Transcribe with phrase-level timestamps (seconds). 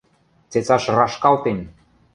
[0.51, 1.59] Цецаш рашкалтем!..